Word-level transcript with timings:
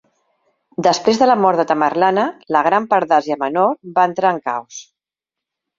Després 0.87 1.19
de 1.23 1.27
la 1.27 1.35
mort 1.43 1.61
de 1.61 1.65
Tamerlane, 1.73 2.25
la 2.57 2.65
gran 2.69 2.91
part 2.95 3.13
d'Àsia 3.13 3.41
Menor 3.47 3.79
va 4.01 4.11
entrar 4.13 4.35
en 4.37 4.45
caos. 4.51 4.83